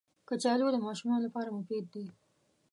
کچالو 0.29 0.67
د 0.73 0.77
ماشومانو 0.87 1.25
لپاره 1.27 1.55
مفید 1.57 1.85
دي 1.93 2.05